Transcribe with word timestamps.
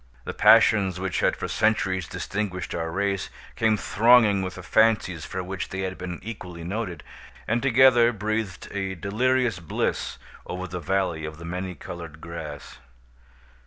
The 0.23 0.33
passions 0.33 0.99
which 0.99 1.19
had 1.19 1.35
for 1.37 1.47
centuries 1.47 2.07
distinguished 2.07 2.73
our 2.73 2.89
race, 2.89 3.29
came 3.55 3.77
thronging 3.77 4.41
with 4.41 4.55
the 4.55 4.63
fancies 4.63 5.25
for 5.25 5.43
which 5.43 5.69
they 5.69 5.81
had 5.81 5.95
been 5.99 6.19
equally 6.23 6.63
noted, 6.63 7.03
and 7.47 7.61
together 7.61 8.11
breathed 8.11 8.67
a 8.71 8.95
delirious 8.95 9.59
bliss 9.59 10.17
over 10.47 10.65
the 10.65 10.79
Valley 10.79 11.23
of 11.23 11.37
the 11.37 11.45
Many 11.45 11.75
Colored 11.75 12.19
Grass. 12.19 12.79